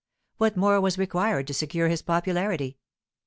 What 0.37 0.57
more 0.57 0.81
was 0.81 0.97
required 0.97 1.45
to 1.45 1.53
secure 1.53 1.87
his 1.87 2.01
popularity? 2.01 2.79